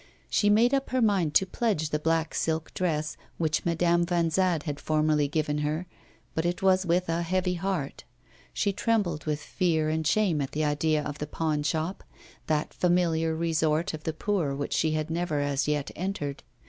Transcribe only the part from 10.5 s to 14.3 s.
the idea of the pawnshop, that familiar resort of the